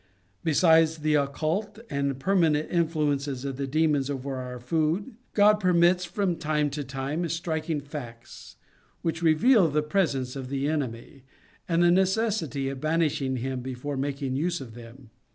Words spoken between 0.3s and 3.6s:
Besides the occult and permanent influences of